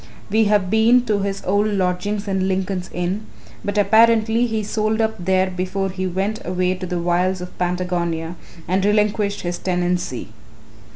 [0.31, 3.27] We have been to his old lodgings in Lincoln's Inn,
[3.63, 8.35] but apparently he sold up there before he went away to the wilds of Patagonia
[8.67, 10.29] and relinquished his tenancy.